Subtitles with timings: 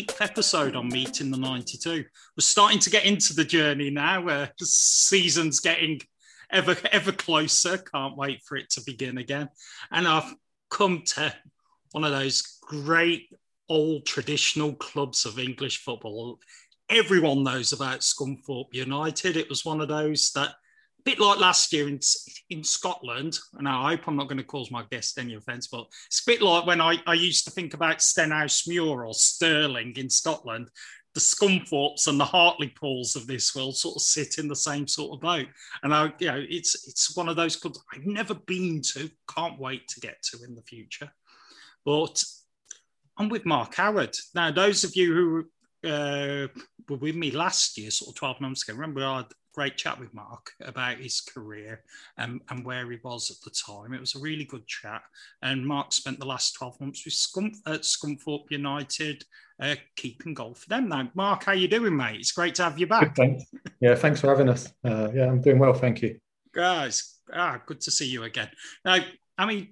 [0.00, 1.90] eighth episode on Meeting the 92.
[1.90, 2.04] We're
[2.38, 6.00] starting to get into the journey now where the season's getting
[6.50, 7.76] ever ever closer.
[7.76, 9.50] Can't wait for it to begin again.
[9.90, 10.34] And I've
[10.70, 11.34] come to
[11.90, 13.28] one of those great
[13.68, 16.38] old traditional clubs of English football.
[16.88, 19.36] Everyone knows about Scunthorpe United.
[19.36, 20.54] It was one of those that
[21.04, 22.00] bit like last year in,
[22.50, 25.86] in Scotland, and I hope I'm not going to cause my guest any offence, but
[26.06, 30.10] it's a bit like when I, I used to think about Stenhousemuir or Stirling in
[30.10, 30.70] Scotland.
[31.14, 35.12] The Scunthorpes and the Hartlepools of this world sort of sit in the same sort
[35.12, 35.48] of boat,
[35.82, 39.58] and I, you know, it's it's one of those clubs I've never been to, can't
[39.58, 41.10] wait to get to in the future.
[41.84, 42.22] But
[43.18, 44.52] I'm with Mark Howard now.
[44.52, 45.12] Those of you
[45.82, 46.46] who uh,
[46.88, 50.14] were with me last year, sort of 12 months ago, remember I great chat with
[50.14, 51.82] Mark about his career
[52.16, 53.92] and, and where he was at the time.
[53.92, 55.02] It was a really good chat.
[55.42, 59.24] And Mark spent the last 12 months with Scunf- at Scunthorpe United,
[59.60, 60.88] uh, keeping goal for them.
[60.88, 62.20] Now, Mark, how you doing, mate?
[62.20, 63.14] It's great to have you back.
[63.14, 63.44] Good, thanks.
[63.80, 64.72] Yeah, thanks for having us.
[64.84, 66.18] Uh, yeah, I'm doing well, thank you.
[66.52, 68.50] Guys, ah, good to see you again.
[68.84, 68.98] Now,
[69.38, 69.68] I mean,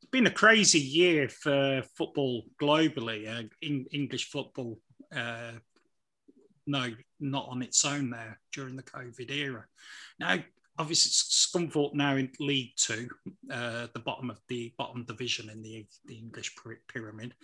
[0.00, 4.78] it's been a crazy year for football globally, uh, in English football
[5.14, 5.52] uh,
[6.66, 6.88] no,
[7.20, 9.64] not on its own there during the COVID era.
[10.18, 10.38] Now,
[10.78, 13.08] obviously, it's Scunthorpe now in League Two,
[13.50, 16.54] uh, the bottom of the bottom division in the, the English
[16.88, 17.34] pyramid.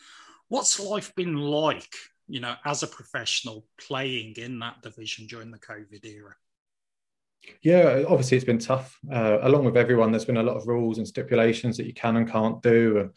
[0.48, 1.92] What's life been like,
[2.26, 6.34] you know, as a professional playing in that division during the COVID era?
[7.62, 8.98] Yeah, obviously it's been tough.
[9.10, 12.16] Uh, along with everyone, there's been a lot of rules and stipulations that you can
[12.16, 13.10] and can't do, and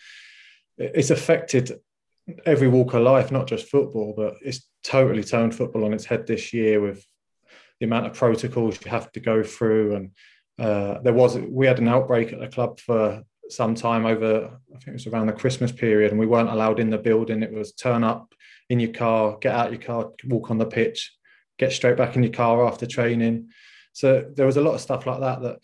[0.77, 1.79] it's affected
[2.45, 6.27] every walk of life, not just football, but it's totally turned football on its head
[6.27, 7.05] this year with
[7.79, 9.95] the amount of protocols you have to go through.
[9.95, 10.11] And
[10.59, 14.77] uh, there was we had an outbreak at the club for some time over, I
[14.77, 17.43] think it was around the Christmas period, and we weren't allowed in the building.
[17.43, 18.33] It was turn up
[18.69, 21.13] in your car, get out your car, walk on the pitch,
[21.59, 23.49] get straight back in your car after training.
[23.93, 25.59] So there was a lot of stuff like that that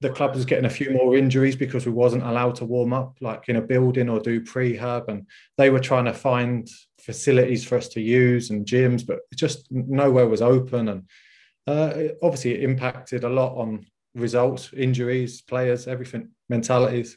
[0.00, 3.16] the club was getting a few more injuries because we wasn't allowed to warm up
[3.20, 5.26] like in a building or do prehab and
[5.56, 6.68] they were trying to find
[7.00, 11.08] facilities for us to use and gyms but just nowhere was open and
[11.66, 17.16] uh, obviously it impacted a lot on results injuries players everything mentalities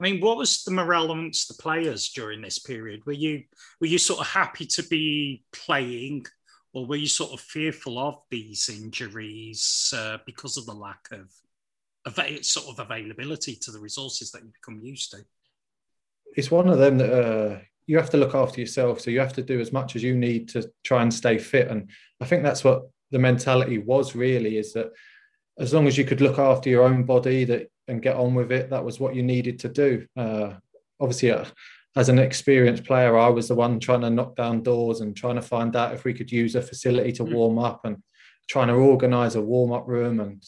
[0.00, 3.06] I mean, what was the morale amongst the players during this period?
[3.06, 3.44] Were you
[3.80, 6.26] were you sort of happy to be playing,
[6.72, 11.30] or were you sort of fearful of these injuries uh, because of the lack of
[12.42, 15.18] sort of availability to the resources that you become used to.
[16.36, 19.00] It's one of them that uh, you have to look after yourself.
[19.00, 21.68] So you have to do as much as you need to try and stay fit.
[21.68, 21.90] And
[22.20, 24.90] I think that's what the mentality was really is that
[25.58, 28.52] as long as you could look after your own body that and get on with
[28.52, 30.06] it, that was what you needed to do.
[30.16, 30.54] Uh,
[31.00, 31.44] obviously, uh,
[31.96, 35.34] as an experienced player, I was the one trying to knock down doors and trying
[35.34, 37.34] to find out if we could use a facility to mm.
[37.34, 38.02] warm up and
[38.48, 40.42] trying to organize a warm up room and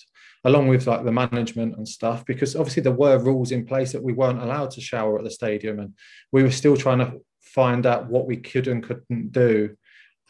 [0.45, 4.03] along with like the management and stuff, because obviously there were rules in place that
[4.03, 5.95] we weren't allowed to shower at the stadium, and
[6.33, 9.75] we were still trying to find out what we could and couldn't do.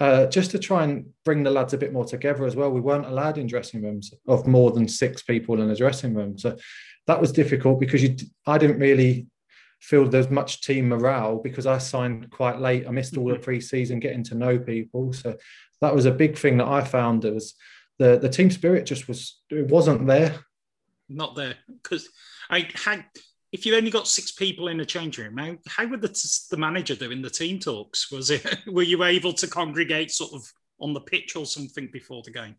[0.00, 2.68] Uh, just to try and bring the lads a bit more together as well.
[2.68, 6.38] We weren't allowed in dressing rooms of more than six people in a dressing room,
[6.38, 6.56] so
[7.06, 8.16] that was difficult because you,
[8.46, 9.26] I didn't really
[9.80, 12.86] feel there's much team morale because I signed quite late.
[12.86, 13.42] I missed all the mm-hmm.
[13.42, 15.36] pre-season getting to know people, so
[15.80, 17.22] that was a big thing that I found.
[17.22, 17.54] There was
[17.98, 20.40] the the team spirit just was it wasn't there.
[21.08, 22.08] Not there because
[22.50, 23.04] I had.
[23.52, 26.56] If you only got six people in a change room, how, how would the, the
[26.56, 28.10] manager do in the team talks?
[28.10, 30.42] Was it were you able to congregate sort of
[30.80, 32.56] on the pitch or something before the game?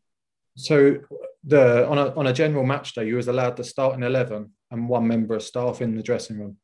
[0.55, 0.99] So
[1.43, 4.51] the on a on a general match day, you was allowed to start in eleven
[4.71, 6.57] and one member of staff in the dressing room,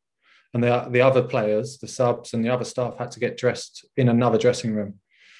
[0.54, 3.84] and the the other players, the subs and the other staff had to get dressed
[3.98, 4.94] in another dressing room.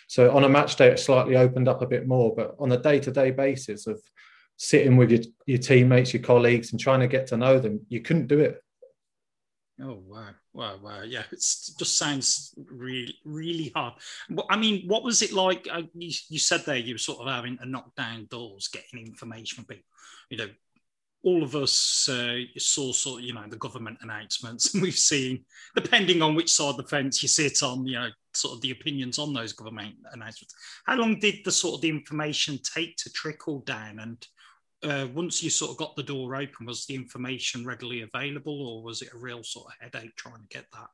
[0.09, 2.77] So on a match day, it slightly opened up a bit more, but on a
[2.77, 4.01] day to day basis of
[4.57, 8.01] sitting with your, your teammates, your colleagues, and trying to get to know them, you
[8.01, 8.63] couldn't do it.
[9.81, 11.03] Oh wow, wow, wow!
[11.03, 13.95] Yeah, it just sounds really, really hard.
[14.49, 15.67] I mean, what was it like?
[15.71, 19.07] Uh, you, you said there you were sort of having to knock down doors, getting
[19.07, 19.85] information from people.
[20.31, 20.49] You know,
[21.25, 25.45] all of us uh, saw sort of, you know the government announcements, and we've seen,
[25.75, 28.71] depending on which side of the fence you sit on, you know, sort of the
[28.71, 30.55] opinions on those government announcements.
[30.85, 33.99] How long did the sort of the information take to trickle down?
[34.01, 34.27] And
[34.83, 38.83] uh, once you sort of got the door open, was the information readily available, or
[38.83, 40.89] was it a real sort of headache trying to get that?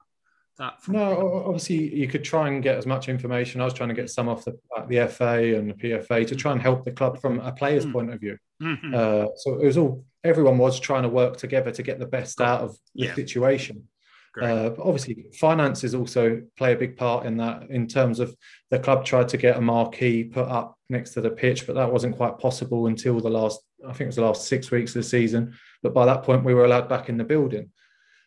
[0.59, 3.61] That no, obviously you could try and get as much information.
[3.61, 4.59] I was trying to get some off the,
[4.89, 7.93] the FA and the PFA to try and help the club from a player's mm.
[7.93, 8.37] point of view.
[8.61, 8.93] Mm-hmm.
[8.93, 12.41] Uh, so it was all everyone was trying to work together to get the best
[12.41, 13.15] out of the yeah.
[13.15, 13.85] situation.
[14.41, 17.71] Uh, obviously, finances also play a big part in that.
[17.71, 18.37] In terms of
[18.71, 21.93] the club tried to get a marquee put up next to the pitch, but that
[21.93, 25.03] wasn't quite possible until the last, I think it was the last six weeks of
[25.03, 25.55] the season.
[25.83, 27.71] But by that point, we were allowed back in the building.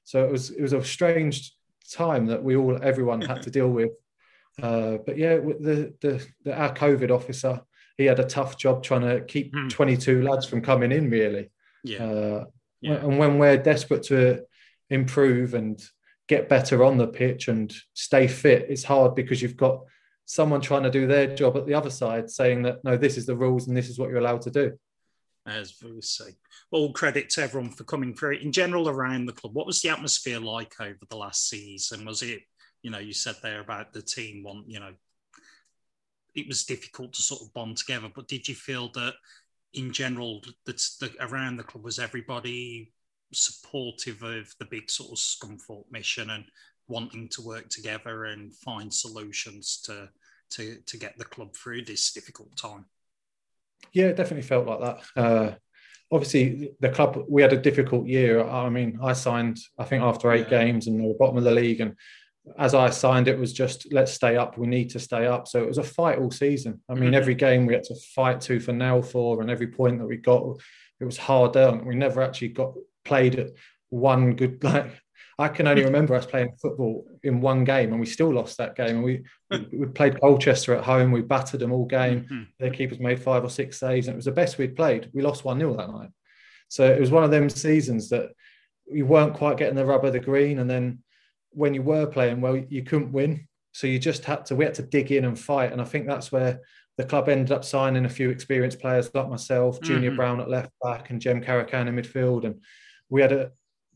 [0.04, 1.54] So it was it was a strange
[1.90, 3.92] time that we all everyone had to deal with.
[4.62, 7.62] Uh, but yeah, the, the, the our COVID officer,
[7.98, 9.68] he had a tough job trying to keep hmm.
[9.68, 11.10] 22 lads from coming in.
[11.10, 11.50] Really,
[11.84, 12.04] yeah.
[12.04, 12.46] Uh,
[12.82, 12.96] yeah.
[12.96, 14.44] And when we're desperate to
[14.90, 15.82] improve and
[16.28, 19.82] get better on the pitch and stay fit, it's hard because you've got
[20.26, 23.26] someone trying to do their job at the other side saying that no, this is
[23.26, 24.72] the rules and this is what you're allowed to do.
[25.48, 26.36] As we say,
[26.70, 28.38] all credit to everyone for coming through.
[28.38, 32.06] In general, around the club, what was the atmosphere like over the last season?
[32.06, 32.42] Was it,
[32.84, 34.94] you know, you said there about the team want, you know,
[36.36, 39.16] it was difficult to sort of bond together, but did you feel that
[39.74, 42.92] in general, that the, around the club was everybody
[43.34, 46.46] supportive of the big sort of Scunthorpe mission and
[46.88, 50.10] wanting to work together and find solutions to
[50.50, 52.86] to to get the club through this difficult time.
[53.94, 55.22] Yeah, it definitely felt like that.
[55.22, 55.56] Uh,
[56.12, 58.44] obviously, the club we had a difficult year.
[58.44, 60.64] I mean, I signed I think after eight yeah.
[60.64, 61.96] games and we were bottom of the league, and
[62.58, 64.58] as I signed, it was just let's stay up.
[64.58, 65.48] We need to stay up.
[65.48, 66.82] So it was a fight all season.
[66.90, 67.16] I mean, mm-hmm.
[67.16, 70.18] every game we had to fight tooth and nail for, and every point that we
[70.18, 70.44] got,
[71.00, 71.86] it was hard earned.
[71.86, 72.74] We never actually got
[73.06, 73.52] played at
[73.90, 74.92] one good like
[75.42, 78.76] I can only remember us playing football in one game and we still lost that
[78.76, 78.98] game.
[78.98, 79.24] And we
[79.72, 81.12] we played Colchester at home.
[81.12, 82.26] We battered them all game.
[82.26, 82.44] Mm-hmm.
[82.60, 85.10] Their keepers made five or six saves, and it was the best we'd played.
[85.14, 86.12] We lost one 0 that night.
[86.68, 88.30] So it was one of them seasons that
[88.86, 91.00] you weren't quite getting the rub of the green, and then
[91.54, 93.48] when you were playing well, you couldn't win.
[93.72, 95.72] So you just had to we had to dig in and fight.
[95.72, 96.60] And I think that's where
[96.98, 100.18] the club ended up signing a few experienced players like myself, Junior mm-hmm.
[100.18, 102.62] Brown at left back, and Jem Karacan in midfield, and
[103.10, 103.52] we had a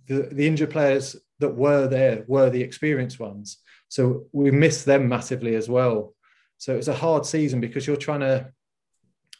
[0.07, 3.57] the, the injured players that were there were the experienced ones.
[3.89, 6.13] So we missed them massively as well.
[6.57, 8.51] So it was a hard season because you're trying to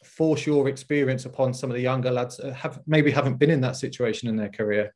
[0.04, 3.60] force your experience upon some of the younger lads that have maybe haven't been in
[3.62, 4.94] that situation in their career,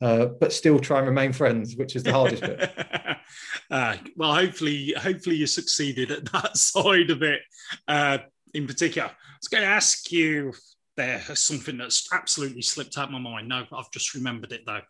[0.00, 2.70] uh, but still try and remain friends, which is the hardest bit.
[3.70, 7.40] Uh, well, hopefully, hopefully you succeeded at that side of it.
[7.88, 8.18] Uh,
[8.52, 10.52] in particular, I was going to ask you
[10.96, 13.48] there something that's absolutely slipped out my mind.
[13.48, 14.82] No, I've just remembered it though.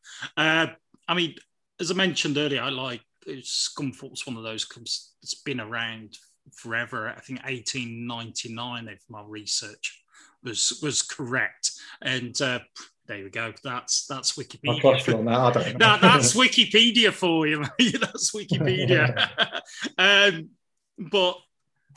[1.08, 1.34] I mean,
[1.80, 6.18] as I mentioned earlier, I like Scunthorpe's one of those clubs that's been around
[6.52, 7.08] forever.
[7.08, 10.02] I think 1899, if my research
[10.42, 11.72] was was correct,
[12.02, 12.60] and uh,
[13.06, 13.52] there we go.
[13.62, 15.14] That's that's Wikipedia.
[15.18, 15.78] On that.
[15.78, 17.64] that, that's Wikipedia for you.
[17.78, 19.30] that's Wikipedia.
[19.98, 20.50] um,
[20.98, 21.36] but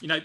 [0.01, 0.19] you know,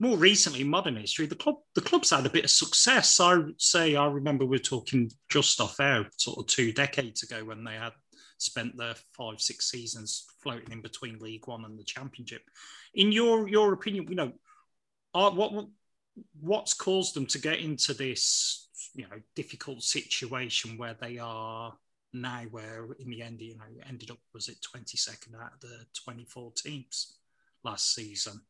[0.00, 3.18] more recently in modern history, the club the club's had a bit of success.
[3.20, 7.44] I say I remember we are talking just off air, sort of two decades ago
[7.44, 7.92] when they had
[8.38, 12.42] spent their five six seasons floating in between League One and the Championship.
[12.94, 14.32] In your your opinion, you know,
[15.14, 15.66] are, what
[16.40, 21.76] what's caused them to get into this you know difficult situation where they are
[22.12, 22.42] now?
[22.50, 25.86] Where in the end, you know, ended up was it twenty second out of the
[26.04, 27.18] twenty four teams
[27.64, 28.40] last season.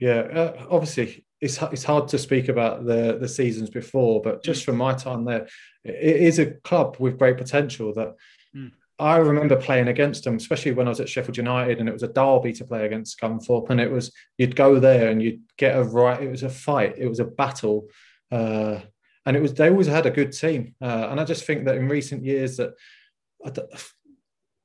[0.00, 4.62] Yeah, uh, obviously it's it's hard to speak about the the seasons before, but just
[4.62, 4.66] mm.
[4.66, 5.48] from my time there,
[5.84, 7.92] it is a club with great potential.
[7.92, 8.14] That
[8.56, 8.70] mm.
[8.98, 12.04] I remember playing against them, especially when I was at Sheffield United, and it was
[12.04, 15.76] a derby to play against Scunthorpe, and it was you'd go there and you'd get
[15.76, 16.22] a right.
[16.22, 16.94] It was a fight.
[16.96, 17.88] It was a battle.
[18.30, 18.80] Uh,
[19.26, 21.76] and it was they always had a good team, uh, and I just think that
[21.76, 22.74] in recent years that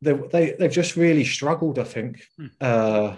[0.01, 1.79] they, they they've just really struggled.
[1.79, 2.49] I think mm.
[2.61, 3.15] uh,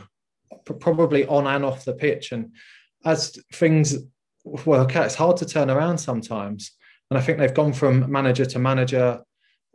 [0.79, 2.31] probably on and off the pitch.
[2.31, 2.53] And
[3.05, 3.95] as things
[4.43, 6.71] work out, it's hard to turn around sometimes.
[7.09, 9.21] And I think they've gone from manager to manager,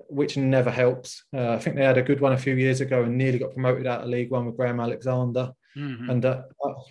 [0.09, 1.25] which never helps.
[1.35, 3.53] Uh, I think they had a good one a few years ago and nearly got
[3.53, 5.53] promoted out of League One with Graham Alexander.
[5.77, 6.11] Mm-hmm.
[6.11, 6.43] And uh,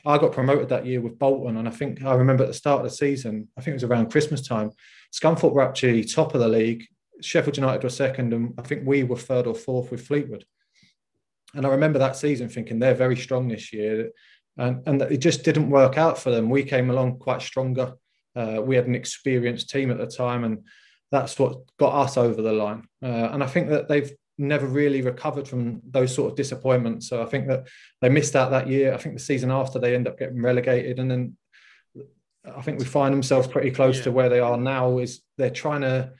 [0.05, 1.57] I got promoted that year with Bolton.
[1.57, 3.83] And I think I remember at the start of the season, I think it was
[3.85, 4.71] around Christmas time,
[5.13, 6.85] Scunthorpe were actually top of the league.
[7.21, 10.45] Sheffield United were second, and I think we were third or fourth with Fleetwood.
[11.53, 14.11] And I remember that season thinking they're very strong this year.
[14.57, 16.49] And, and it just didn't work out for them.
[16.49, 17.93] We came along quite stronger.
[18.35, 20.65] Uh, we had an experienced team at the time, and
[21.11, 22.83] that's what got us over the line.
[23.01, 27.07] Uh, and I think that they've never really recovered from those sort of disappointments.
[27.07, 27.67] So I think that
[28.01, 28.93] they missed out that year.
[28.93, 31.37] I think the season after they end up getting relegated, and then
[32.45, 34.03] I think we find themselves pretty close yeah.
[34.05, 34.97] to where they are now.
[34.97, 36.11] Is they're trying to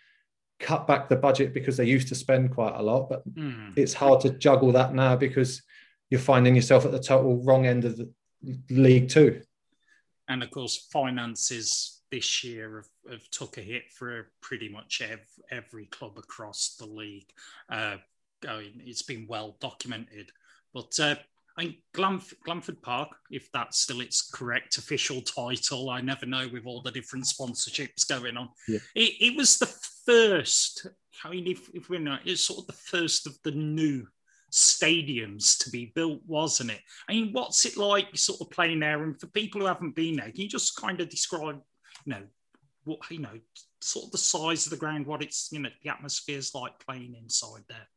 [0.63, 3.71] cut back the budget because they used to spend quite a lot, but mm.
[3.75, 5.61] it's hard to juggle that now because
[6.09, 8.09] you're finding yourself at the total wrong end of the
[8.69, 9.41] league too.
[10.27, 15.25] And of course, finances this year have, have took a hit for pretty much every,
[15.51, 17.29] every club across the league.
[17.69, 17.97] Uh,
[18.43, 18.81] going.
[18.85, 20.31] It's been well documented.
[20.73, 21.15] But uh,
[21.57, 26.47] I mean, Glanf- Glanford Park, if that's still its correct official title, I never know
[26.51, 28.49] with all the different sponsorships going on.
[28.67, 28.79] Yeah.
[28.95, 29.67] It, it, was the
[30.05, 30.87] first.
[31.23, 34.07] I mean, if, if we're not, it's sort of the first of the new
[34.51, 36.81] stadiums to be built, wasn't it?
[37.07, 39.03] I mean, what's it like, sort of playing there?
[39.03, 41.59] And for people who haven't been there, can you just kind of describe,
[42.05, 42.23] you know,
[42.85, 43.39] what you know,
[43.81, 46.73] sort of the size of the ground, what it's, you know, the atmosphere is like
[46.85, 47.87] playing inside there?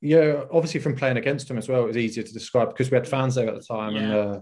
[0.00, 2.96] Yeah, obviously from playing against them as well, it was easier to describe because we
[2.96, 4.02] had fans there at the time, yeah.
[4.02, 4.40] and uh,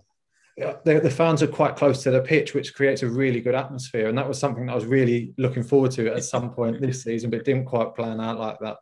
[0.85, 4.09] the, the, fans are quite close to the pitch, which creates a really good atmosphere.
[4.09, 7.03] And that was something that I was really looking forward to at some point this
[7.05, 8.77] season, but didn't quite plan out like that.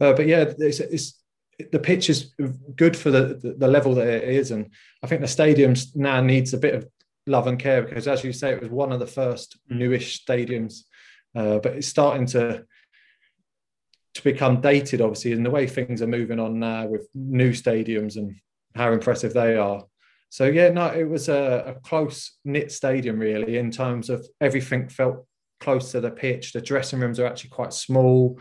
[0.00, 1.22] Uh, but yeah, it's, it's,
[1.72, 2.34] the pitch is
[2.76, 4.70] good for the, the, the level that it is, and
[5.02, 6.86] I think the stadium now needs a bit of
[7.26, 9.76] love and care because, as you say, it was one of the first mm.
[9.76, 10.80] newish stadiums,
[11.36, 12.64] uh, but it's starting to
[14.14, 18.16] to become dated, obviously, in the way things are moving on now with new stadiums
[18.16, 18.36] and
[18.74, 19.84] how impressive they are.
[20.30, 24.88] So yeah, no, it was a, a close knit stadium really in terms of everything
[24.88, 25.26] felt
[25.60, 26.52] close to the pitch.
[26.52, 28.40] The dressing rooms are actually quite small,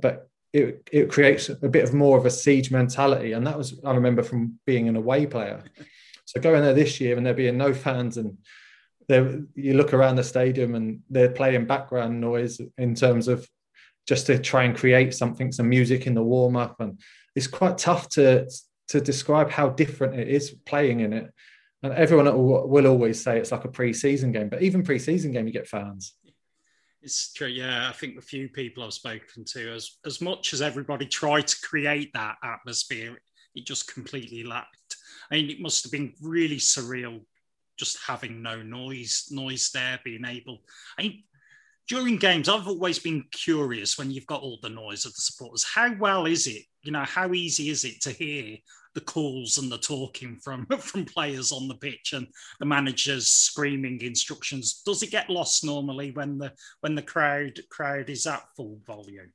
[0.00, 3.32] but it, it creates a bit of more of a siege mentality.
[3.32, 5.62] And that was I remember from being an away player.
[6.24, 8.38] So going there this year and there being no fans and
[9.08, 13.46] there you look around the stadium and they're playing background noise in terms of
[14.06, 17.00] just to try and create something, some music in the warm up, and
[17.34, 18.48] it's quite tough to
[18.88, 21.32] to describe how different it is playing in it.
[21.82, 25.52] And everyone will always say it's like a pre-season game, but even pre-season game, you
[25.52, 26.14] get fans.
[27.02, 27.88] It's true, yeah.
[27.88, 31.60] I think the few people I've spoken to, as as much as everybody tried to
[31.62, 33.18] create that atmosphere,
[33.54, 34.96] it just completely lacked.
[35.30, 37.20] I mean, it must have been really surreal
[37.78, 40.62] just having no noise, noise there, being able.
[40.98, 41.24] I mean,
[41.88, 45.64] during games, I've always been curious when you've got all the noise of the supporters.
[45.64, 46.62] How well is it?
[46.82, 48.56] You know, how easy is it to hear
[48.94, 52.26] the calls and the talking from from players on the pitch and
[52.58, 54.82] the managers screaming instructions?
[54.86, 59.32] Does it get lost normally when the when the crowd crowd is at full volume?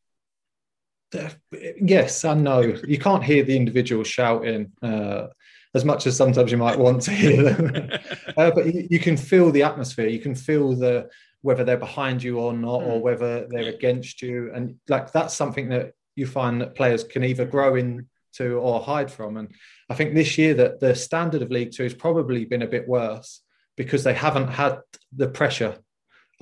[1.51, 2.61] Yes and no.
[2.61, 4.71] You can't hear the individual shouting.
[4.81, 5.27] Uh,
[5.75, 7.91] as much as sometimes you might want to hear them.
[8.37, 10.07] uh, but you, you, can feel the atmosphere.
[10.07, 11.09] You can feel the
[11.41, 13.03] whether they're behind you or not, or hmm.
[13.03, 14.51] whether they're against you.
[14.53, 19.11] And like that's something that you find that players can either grow into or hide
[19.11, 19.37] from.
[19.37, 19.53] And
[19.89, 22.87] I think this year that the standard of League Two has probably been a bit
[22.87, 23.41] worse
[23.77, 24.79] because they haven't had
[25.15, 25.77] the pressure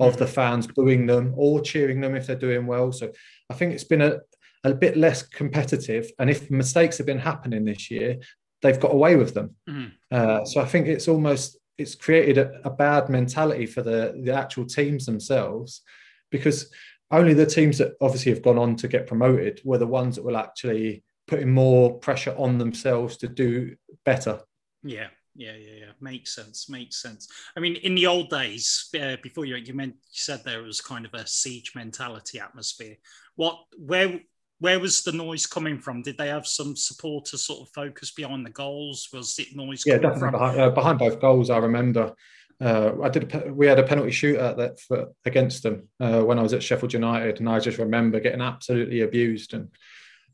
[0.00, 2.92] of the fans booing them or cheering them if they're doing well.
[2.92, 3.10] So
[3.50, 4.18] I think it's been a,
[4.64, 6.10] a bit less competitive.
[6.18, 8.18] And if mistakes have been happening this year,
[8.62, 9.56] they've got away with them.
[9.68, 9.92] Mm.
[10.10, 14.32] Uh, so I think it's almost it's created a, a bad mentality for the the
[14.32, 15.82] actual teams themselves
[16.30, 16.70] because
[17.10, 20.24] only the teams that obviously have gone on to get promoted were the ones that
[20.24, 24.40] will actually putting more pressure on themselves to do better.
[24.82, 25.92] Yeah, yeah, yeah, yeah.
[26.00, 26.68] Makes sense.
[26.68, 27.28] Makes sense.
[27.56, 30.80] I mean, in the old days, uh, before you you, meant, you said there was
[30.80, 32.96] kind of a siege mentality atmosphere.
[33.36, 34.20] What, where,
[34.60, 36.02] where was the noise coming from?
[36.02, 39.08] Did they have some supporters sort of focus behind the goals?
[39.12, 39.84] Was it noise?
[39.86, 41.50] Yeah, definitely behind, uh, behind, both goals.
[41.50, 42.14] I remember
[42.60, 43.32] uh, I did.
[43.34, 46.62] A, we had a penalty shootout that for, against them uh, when I was at
[46.62, 49.54] Sheffield United, and I just remember getting absolutely abused.
[49.54, 49.68] And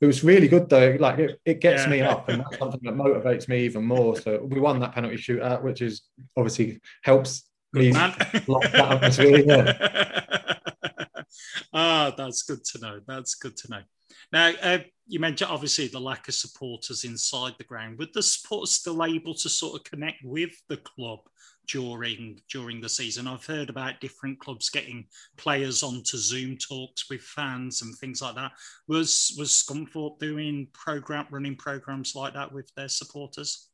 [0.01, 0.97] it was really good though.
[0.99, 1.91] Like it, it gets yeah.
[1.91, 4.17] me up, and that's something that motivates me even more.
[4.19, 6.03] So we won that penalty shootout, which is
[6.37, 9.45] obviously helps me lock that atmosphere.
[9.47, 11.23] Yeah.
[11.75, 13.01] ah, that's good to know.
[13.07, 13.81] That's good to know.
[14.33, 17.99] Now, uh, you mentioned obviously the lack of supporters inside the ground.
[17.99, 21.21] Were the supporters still able to sort of connect with the club
[21.69, 23.27] during during the season?
[23.27, 28.35] I've heard about different clubs getting players onto Zoom talks with fans and things like
[28.37, 28.53] that.
[28.89, 33.69] Was was Scunthorpe doing program running programs like that with their supporters?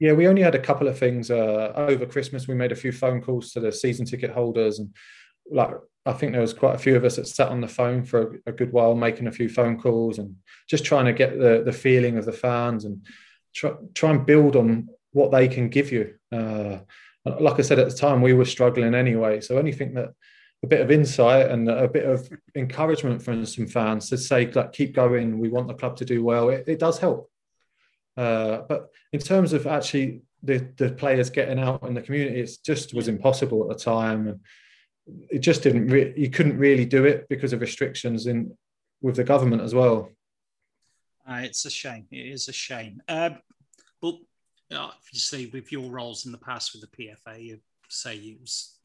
[0.00, 2.48] Yeah, we only had a couple of things uh, over Christmas.
[2.48, 4.92] We made a few phone calls to the season ticket holders and
[5.50, 5.70] like
[6.04, 8.40] I think there was quite a few of us that sat on the phone for
[8.46, 10.34] a, a, good while, making a few phone calls and
[10.68, 13.06] just trying to get the the feeling of the fans and
[13.54, 16.14] try, try and build on what they can give you.
[16.32, 16.78] Uh,
[17.24, 20.12] like I said at the time, we were struggling anyway, so anything that
[20.64, 24.72] a bit of insight and a bit of encouragement from some fans to say like
[24.72, 26.50] keep going, we want the club to do well.
[26.50, 27.30] It, it does help.
[28.16, 32.50] Uh, but in terms of actually the the players getting out in the community, it
[32.64, 34.40] just was impossible at the time and
[35.06, 38.56] it just didn't re- you couldn't really do it because of restrictions in
[39.00, 40.10] with the government as well.
[41.28, 42.06] Uh, it's a shame.
[42.10, 43.02] It is a shame.
[43.08, 43.30] Uh,
[44.00, 44.14] but
[44.74, 48.78] obviously with your roles in the past with the pfa you say it was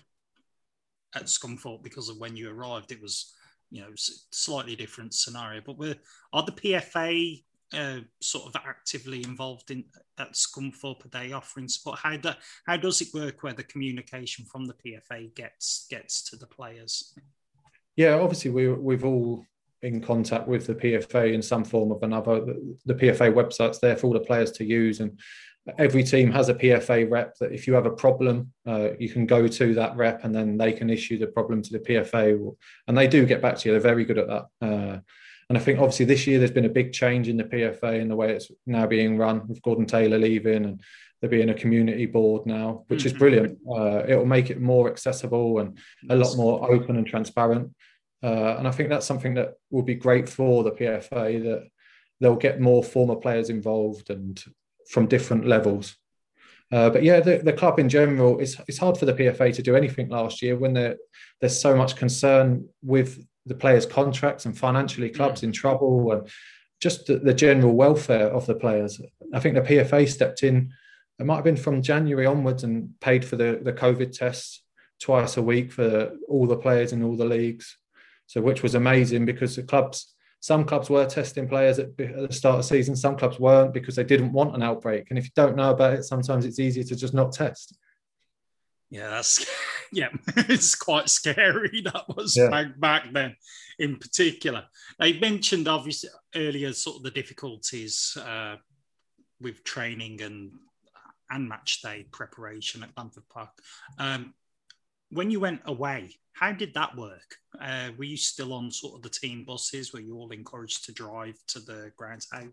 [1.15, 2.91] at scunthorpe because of when you arrived.
[2.91, 3.33] It was
[3.69, 5.97] you know slightly different scenario but
[6.33, 7.43] are the pfa
[7.73, 9.85] uh, sort of actively involved in
[10.17, 11.99] at Scunthorpe a day offering support.
[11.99, 12.31] How do,
[12.65, 17.13] how does it work where the communication from the PFA gets gets to the players?
[17.95, 19.45] Yeah, obviously we we've all
[19.83, 22.41] in contact with the PFA in some form or another.
[22.41, 25.19] The, the PFA website's there for all the players to use, and
[25.77, 29.25] every team has a PFA rep that if you have a problem, uh, you can
[29.25, 32.55] go to that rep and then they can issue the problem to the PFA.
[32.87, 33.73] And they do get back to you.
[33.73, 34.45] They're very good at that.
[34.61, 34.99] Uh,
[35.49, 38.09] and I think obviously this year there's been a big change in the PFA in
[38.09, 40.81] the way it's now being run with Gordon Taylor leaving and
[41.21, 43.07] there being a community board now, which mm-hmm.
[43.07, 43.57] is brilliant.
[43.67, 45.77] Uh, it will make it more accessible and
[46.09, 47.73] a lot more open and transparent.
[48.21, 51.67] Uh, and I think that's something that will be great for the PFA that
[52.19, 54.43] they'll get more former players involved and
[54.89, 55.95] from different levels.
[56.71, 59.61] Uh, but yeah, the, the, club in general, it's, it's hard for the PFA to
[59.61, 65.09] do anything last year when there's so much concern with the players' contracts and financially
[65.09, 65.47] clubs hmm.
[65.47, 66.27] in trouble and
[66.79, 69.01] just the, the, general welfare of the players.
[69.33, 70.71] I think the PFA stepped in,
[71.19, 74.61] it might have been from January onwards and paid for the, the COVID tests
[74.99, 77.77] twice a week for all the players in all the leagues.
[78.27, 82.33] So, which was amazing because the clubs some clubs were testing players at, at the
[82.33, 82.95] start of season.
[82.95, 85.07] Some clubs weren't because they didn't want an outbreak.
[85.09, 87.75] And if you don't know about it, sometimes it's easier to just not test.
[88.89, 89.45] Yeah, that's
[89.91, 91.81] yeah, it's quite scary.
[91.83, 92.49] That was yeah.
[92.49, 93.35] back back then,
[93.79, 94.65] in particular.
[94.99, 98.55] They mentioned obviously earlier sort of the difficulties uh,
[99.41, 100.51] with training and
[101.29, 103.49] and match day preparation at Glanford Park.
[103.99, 104.33] Um,
[105.09, 107.35] when you went away, how did that work?
[107.59, 109.91] Uh, were you still on sort of the team buses?
[109.91, 112.27] Were you all encouraged to drive to the grounds?
[112.31, 112.43] How,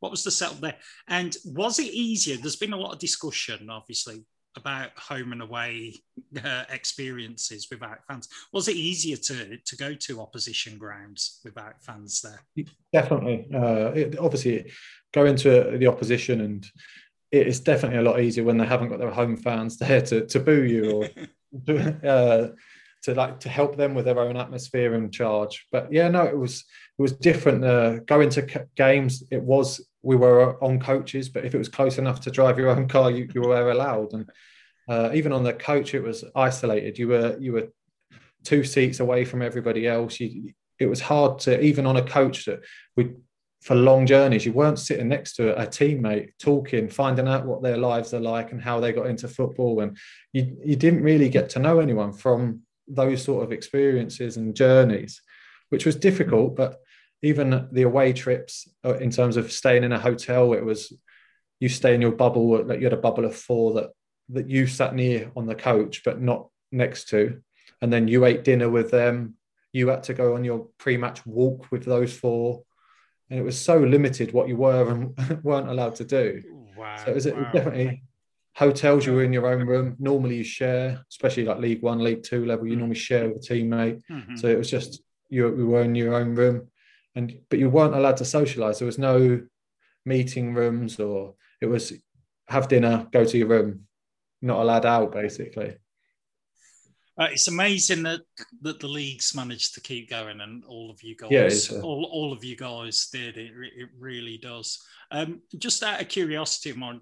[0.00, 0.76] what was the setup there?
[1.08, 2.36] And was it easier?
[2.36, 4.24] There's been a lot of discussion, obviously,
[4.56, 5.94] about home and away
[6.44, 8.28] uh, experiences without fans.
[8.52, 12.66] Was it easier to to go to opposition grounds without fans there?
[12.92, 13.48] Definitely.
[13.52, 14.70] Uh, it, obviously,
[15.12, 16.66] going to the opposition and
[17.32, 20.40] it's definitely a lot easier when they haven't got their home fans there to, to
[20.40, 21.08] boo you or
[22.04, 22.48] uh,
[23.02, 25.66] to like to help them with their own atmosphere and charge.
[25.70, 26.64] But yeah, no, it was
[26.98, 27.64] it was different.
[27.64, 31.98] Uh, going to games, it was we were on coaches, but if it was close
[31.98, 34.12] enough to drive your own car, you, you were allowed.
[34.12, 34.30] And
[34.88, 36.98] uh, even on the coach, it was isolated.
[36.98, 37.68] You were you were
[38.44, 40.20] two seats away from everybody else.
[40.20, 42.60] You, it was hard to even on a coach that
[42.96, 43.14] we
[43.64, 47.78] for long journeys, you weren't sitting next to a teammate talking, finding out what their
[47.78, 49.80] lives are like and how they got into football.
[49.80, 49.96] And
[50.34, 55.22] you, you didn't really get to know anyone from those sort of experiences and journeys,
[55.70, 56.56] which was difficult.
[56.56, 56.76] But
[57.24, 60.92] even the away trips, uh, in terms of staying in a hotel, it was
[61.60, 63.90] you stay in your bubble, like you had a bubble of four that,
[64.30, 67.40] that you sat near on the coach, but not next to.
[67.80, 69.34] And then you ate dinner with them.
[69.72, 72.64] You had to go on your pre match walk with those four
[73.30, 76.42] and it was so limited what you were and weren't allowed to do.
[76.76, 77.50] Wow, so it was, wow.
[77.52, 78.02] definitely
[78.54, 79.06] hotels.
[79.06, 79.96] You were in your own room.
[79.98, 82.66] Normally you share, especially like League One, League Two level.
[82.66, 82.78] You mm.
[82.78, 84.02] normally share with a teammate.
[84.10, 84.36] Mm-hmm.
[84.36, 85.48] So it was just you.
[85.48, 86.68] We were in your own room,
[87.14, 88.78] and but you weren't allowed to socialise.
[88.78, 89.40] There was no
[90.04, 91.92] meeting rooms, or it was
[92.48, 93.86] have dinner, go to your room.
[94.42, 95.76] Not allowed out, basically.
[97.16, 98.20] Uh, it's amazing that
[98.62, 102.32] that the leagues managed to keep going, and all of you guys, yeah, all, all
[102.32, 103.38] of you guys did.
[103.38, 104.84] It, it really does.
[105.10, 107.00] Um, just out of curiosity, Mon,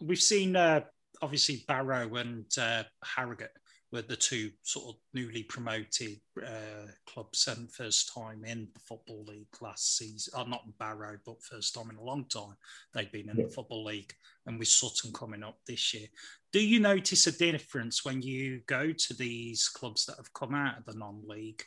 [0.00, 0.82] we've seen uh,
[1.20, 3.50] obviously Barrow and uh, Harrogate
[3.94, 9.24] were the two sort of newly promoted uh, clubs and first time in the Football
[9.28, 10.34] League last season.
[10.36, 12.56] Oh, not Barrow, but first time in a long time
[12.92, 13.44] they've been in yeah.
[13.44, 14.12] the Football League.
[14.46, 16.08] And with Sutton coming up this year,
[16.52, 20.78] do you notice a difference when you go to these clubs that have come out
[20.78, 21.62] of the non-league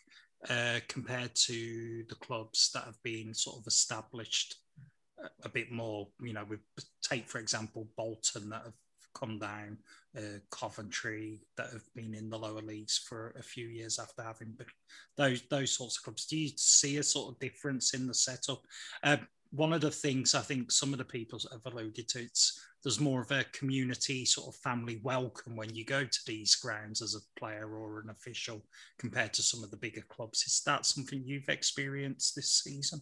[0.49, 4.55] uh, compared to the clubs that have been sort of established
[5.43, 6.09] a bit more?
[6.21, 6.57] You know, we
[7.01, 8.73] take for example Bolton that have
[9.17, 9.77] come down,
[10.17, 14.57] uh, Coventry that have been in the lower leagues for a few years after having
[15.15, 16.25] those those sorts of clubs.
[16.25, 18.61] Do you see a sort of difference in the setup?
[19.03, 19.17] Uh,
[19.51, 22.99] one of the things I think some of the people have alluded to it's there's
[22.99, 27.15] more of a community sort of family welcome when you go to these grounds as
[27.15, 28.61] a player or an official
[28.97, 30.43] compared to some of the bigger clubs.
[30.43, 33.01] Is that something you've experienced this season?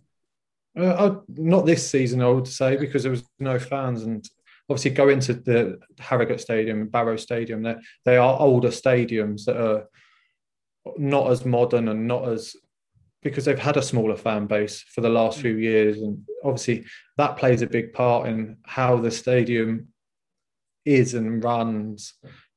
[0.78, 4.28] Uh, not this season, I would say, because there was no fans, and
[4.70, 9.58] obviously go into the Harrogate Stadium and Barrow Stadium, they they are older stadiums that
[9.58, 9.88] are
[10.98, 12.56] not as modern and not as
[13.22, 16.86] because they've had a smaller fan base for the last few years, and obviously
[17.18, 19.88] that plays a big part in how the stadium
[20.86, 22.14] is and runs.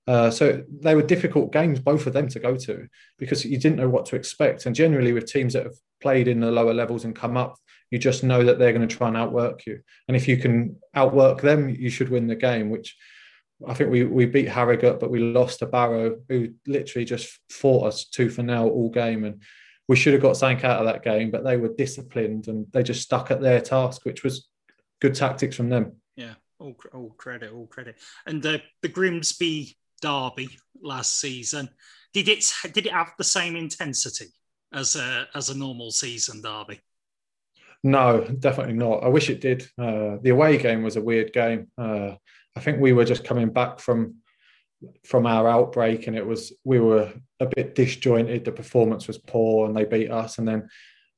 [0.08, 3.76] Uh, so they were difficult games, both of them, to go to because you didn't
[3.76, 4.64] know what to expect.
[4.64, 7.56] And generally, with teams that have played in the lower levels and come up,
[7.90, 9.80] you just know that they're going to try and outwork you.
[10.08, 12.70] And if you can outwork them, you should win the game.
[12.70, 12.96] Which
[13.66, 17.88] I think we we beat Harrogate, but we lost to Barrow, who literally just fought
[17.88, 19.24] us two for now all game.
[19.24, 19.42] And
[19.88, 22.82] we should have got something out of that game, but they were disciplined and they
[22.82, 24.48] just stuck at their task, which was
[25.02, 25.96] good tactics from them.
[26.16, 27.98] Yeah, all, all credit, all credit.
[28.26, 30.48] And the the Grimsby derby
[30.80, 31.68] last season.
[32.12, 34.26] Did it did it have the same intensity
[34.72, 36.80] as a as a normal season derby?
[37.84, 39.04] No, definitely not.
[39.04, 39.62] I wish it did.
[39.78, 41.68] Uh, the away game was a weird game.
[41.78, 42.14] Uh,
[42.56, 44.16] I think we were just coming back from
[45.04, 48.44] from our outbreak, and it was we were a bit disjointed.
[48.44, 50.38] The performance was poor, and they beat us.
[50.38, 50.68] And then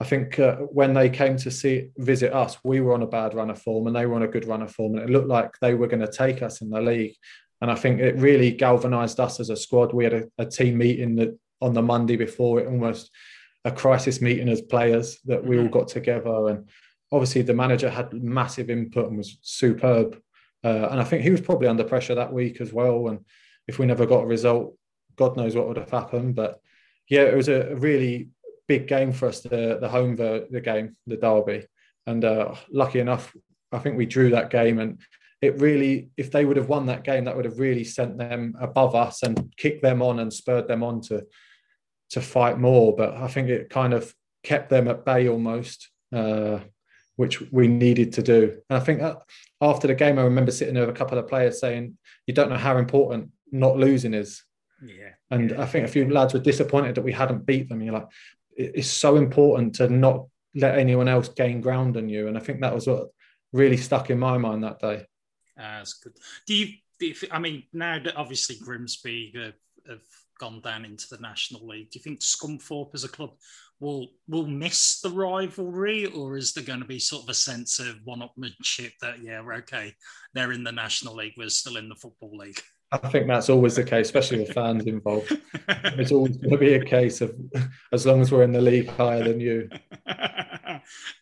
[0.00, 3.34] I think uh, when they came to see visit us, we were on a bad
[3.34, 5.28] run of form, and they were on a good run of form, and it looked
[5.28, 7.16] like they were going to take us in the league.
[7.60, 9.92] And I think it really galvanised us as a squad.
[9.92, 13.10] We had a, a team meeting that on the Monday before it, almost
[13.64, 15.72] a crisis meeting as players that we all mm-hmm.
[15.72, 16.48] got together.
[16.48, 16.68] And
[17.12, 20.18] obviously, the manager had massive input and was superb.
[20.64, 23.08] Uh, and I think he was probably under pressure that week as well.
[23.08, 23.20] And
[23.68, 24.76] if we never got a result,
[25.16, 26.34] God knows what would have happened.
[26.34, 26.60] But
[27.08, 28.30] yeah, it was a really
[28.66, 31.66] big game for us, the, the home the, the game, the derby.
[32.06, 33.34] And uh, lucky enough,
[33.72, 34.78] I think we drew that game.
[34.78, 35.00] And
[35.42, 38.54] it really, if they would have won that game, that would have really sent them
[38.60, 41.26] above us and kicked them on and spurred them on to
[42.10, 42.94] to fight more.
[42.94, 46.58] But I think it kind of kept them at bay almost, uh,
[47.16, 48.60] which we needed to do.
[48.68, 49.00] And I think
[49.60, 52.50] after the game, I remember sitting there with a couple of players saying, "You don't
[52.50, 54.42] know how important not losing is."
[54.82, 55.10] Yeah.
[55.30, 57.82] And I think a few lads were disappointed that we hadn't beat them.
[57.82, 58.08] You're like,
[58.56, 62.28] it's so important to not let anyone else gain ground on you.
[62.28, 63.08] And I think that was what
[63.52, 65.06] really stuck in my mind that day.
[65.60, 66.14] That's good.
[66.46, 66.68] Do you?
[67.30, 69.54] I mean, now that obviously Grimsby have,
[69.88, 70.02] have,
[70.38, 73.32] gone down into the National League, do you think Scunthorpe as a club
[73.78, 77.78] will will miss the rivalry, or is there going to be sort of a sense
[77.78, 79.94] of one-upmanship that yeah, we're okay,
[80.32, 82.60] they're in the National League, we're still in the Football League?
[82.92, 85.38] I think that's always the case, especially with fans involved.
[85.68, 87.34] It's always going to be a case of
[87.92, 89.68] as long as we're in the league higher than you.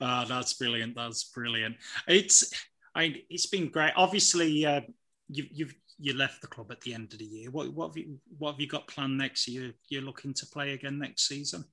[0.00, 0.94] oh, that's brilliant.
[0.94, 1.76] That's brilliant.
[2.06, 2.52] It's
[2.98, 3.92] I, it's been great.
[3.96, 4.80] Obviously, uh,
[5.28, 7.50] you, you've you left the club at the end of the year.
[7.50, 9.48] What what have you what have you got planned next?
[9.48, 11.64] You're looking to play again next season.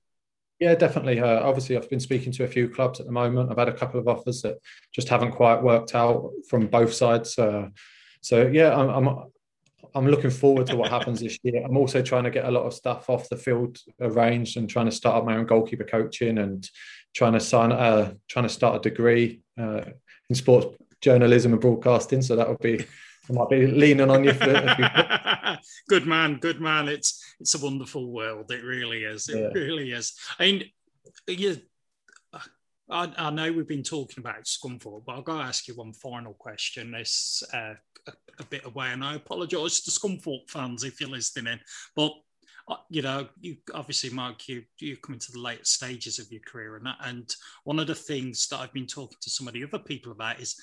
[0.60, 1.20] Yeah, definitely.
[1.20, 3.52] Uh, obviously, I've been speaking to a few clubs at the moment.
[3.52, 4.58] I've had a couple of offers that
[4.94, 7.38] just haven't quite worked out from both sides.
[7.38, 7.70] Uh,
[8.22, 9.24] so yeah, I'm, I'm
[9.96, 11.64] I'm looking forward to what happens this year.
[11.66, 14.88] I'm also trying to get a lot of stuff off the field arranged and trying
[14.88, 16.70] to start up my own goalkeeper coaching and
[17.16, 19.82] trying to sign uh, trying to start a degree uh,
[20.30, 20.68] in sports
[21.06, 22.22] journalism and broadcasting.
[22.22, 22.84] So that would be
[23.30, 24.34] I might be leaning on you.
[24.34, 25.58] For,
[25.89, 26.88] good man, good man.
[26.88, 28.52] It's it's a wonderful world.
[28.52, 29.30] It really is.
[29.30, 29.60] It yeah.
[29.60, 30.13] really is.
[30.39, 30.63] I mean,
[31.28, 31.58] you,
[32.89, 35.94] I, I, know we've been talking about Scunthorpe, but I've got to ask you one
[35.94, 36.91] final question.
[36.91, 37.74] This uh,
[38.08, 41.54] a, a, bit away, and I apologise to Scunthorpe fans if you're listening.
[41.54, 41.60] In.
[41.96, 42.13] But
[42.68, 46.41] uh, you know, you obviously, Mark, you you come into the later stages of your
[46.41, 49.54] career, and that, and one of the things that I've been talking to some of
[49.54, 50.56] the other people about is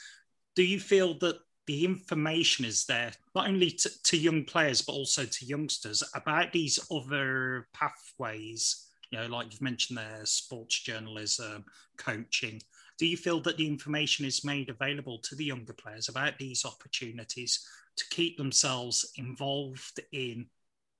[0.54, 4.92] do you feel that the information is there not only to, to, young players but
[4.92, 8.88] also to youngsters about these other pathways?
[9.10, 11.64] You know like you've mentioned there sports journalism
[11.96, 12.60] coaching.
[12.98, 16.64] Do you feel that the information is made available to the younger players about these
[16.64, 20.46] opportunities to keep themselves involved in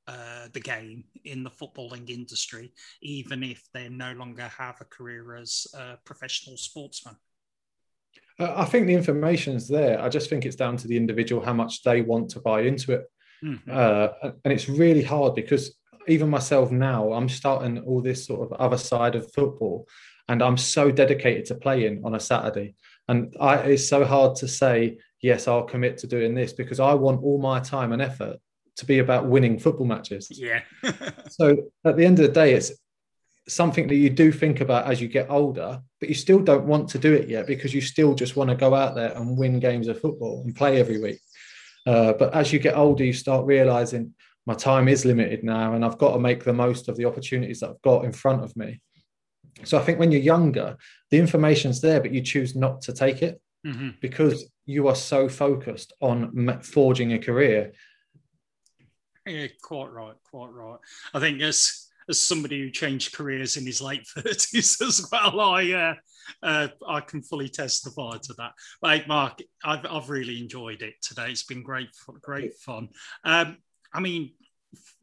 [0.09, 5.37] uh, the game in the footballing industry even if they no longer have a career
[5.37, 7.17] as a professional sportsman
[8.39, 10.01] uh, I think the information's there.
[10.01, 12.93] I just think it's down to the individual how much they want to buy into
[12.93, 13.05] it.
[13.45, 13.71] Mm-hmm.
[13.71, 15.77] Uh, and it's really hard because
[16.09, 19.87] even myself now, I'm starting all this sort of other side of football,
[20.29, 22.75] and I'm so dedicated to playing on a Saturday.
[23.09, 26.95] And I, it's so hard to say, yes, I'll commit to doing this because I
[26.95, 28.37] want all my time and effort
[28.77, 30.29] to be about winning football matches.
[30.31, 30.63] Yeah.
[31.29, 32.73] so at the end of the day, it's
[33.49, 36.89] something that you do think about as you get older, but you still don't want
[36.91, 39.59] to do it yet because you still just want to go out there and win
[39.59, 41.19] games of football and play every week.
[41.87, 44.15] Uh, but as you get older, you start realizing
[44.47, 47.61] my time is limited now and I've got to make the most of the opportunities
[47.61, 48.81] that I've got in front of me.
[49.65, 50.77] So I think when you're younger,
[51.11, 53.91] the information's there, but you choose not to take it mm-hmm.
[54.01, 57.73] because you are so focused on forging a career.
[59.27, 60.79] Yeah, quite right, quite right.
[61.15, 65.73] I think yes as somebody who changed careers in his late thirties as well, I
[65.73, 65.95] uh,
[66.43, 68.53] uh, I can fully testify to that.
[68.81, 71.31] But hey, Mark, I've I've really enjoyed it today.
[71.31, 71.89] It's been great,
[72.21, 72.89] great fun.
[73.25, 73.59] Um,
[73.95, 74.33] I mean,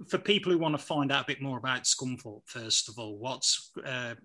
[0.08, 3.18] for people who want to find out a bit more about Scunthorpe, first of all,
[3.18, 4.16] what's uh,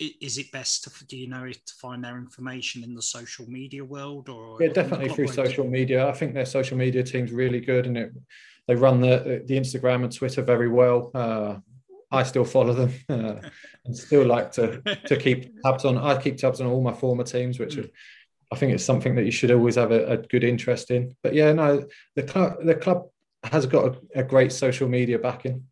[0.00, 3.84] is it best to do you know to find their information in the social media
[3.84, 4.56] world or?
[4.60, 6.08] Yeah definitely through social media.
[6.08, 8.12] I think their social media team's really good and it,
[8.66, 11.10] they run the the instagram and twitter very well.
[11.14, 11.56] Uh,
[12.10, 12.92] i still follow them.
[13.10, 13.40] Uh,
[13.84, 17.24] and still like to to keep tabs on i keep tabs on all my former
[17.24, 17.90] teams which mm.
[18.52, 21.14] i think it's something that you should always have a, a good interest in.
[21.22, 21.84] But yeah no
[22.16, 23.08] the club the club
[23.44, 25.64] has got a, a great social media backing.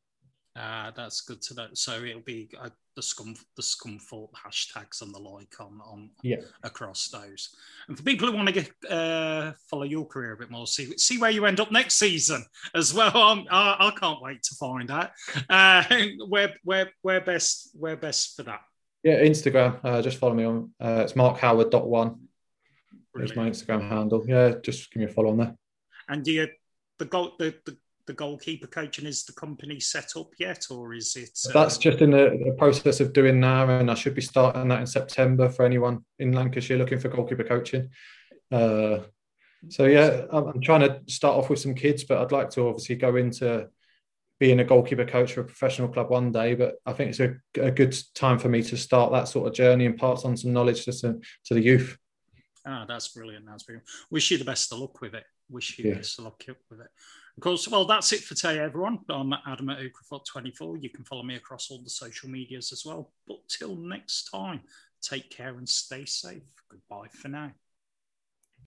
[0.57, 1.69] Uh, that's good to know.
[1.75, 2.51] So it'll be
[2.99, 6.39] the scum the scumthorpe hashtags and the like on on yeah.
[6.65, 7.55] across those.
[7.87, 10.99] And for people who want to get uh, follow your career a bit more, see
[10.99, 13.13] see where you end up next season as well.
[13.15, 15.13] I'm, I, I can't wait to find out.
[15.49, 15.85] Uh,
[16.29, 18.63] where where where best where best for that?
[19.05, 19.79] Yeah, Instagram.
[19.85, 20.73] Uh, just follow me on.
[20.81, 22.17] Uh, it's Mark Howard dot one.
[23.15, 24.25] Is my Instagram handle.
[24.27, 25.57] Yeah, just give me a follow on there.
[26.09, 26.49] And do you
[26.99, 27.77] the goal the, the
[28.09, 29.07] the goalkeeper coaching?
[29.07, 31.39] Is the company set up yet, or is it?
[31.49, 31.53] Uh...
[31.53, 34.81] That's just in the, the, process of doing now, and I should be starting that
[34.81, 37.91] in September for anyone in Lancashire looking for goalkeeper coaching.
[38.51, 39.01] Uh,
[39.69, 42.67] so yeah, I'm, I'm trying to start off with some kids, but I'd like to
[42.67, 43.69] obviously go into
[44.41, 46.55] being a goalkeeper coach for a professional club one day.
[46.55, 49.55] But I think it's a, a good time for me to start that sort of
[49.55, 51.97] journey and pass on some knowledge to, to the youth.
[52.67, 53.47] Ah, that's brilliant.
[53.47, 53.87] That's brilliant.
[54.11, 55.25] Wish you the best of luck with it.
[55.51, 55.91] Wish you yeah.
[55.93, 56.91] the best of luck with it.
[57.39, 58.99] Of course, well, that's it for today, everyone.
[59.09, 60.83] I'm Adam at Ukrafoot24.
[60.83, 63.13] You can follow me across all the social medias as well.
[63.29, 64.61] But till next time,
[65.01, 66.43] take care and stay safe.
[66.69, 67.53] Goodbye for now.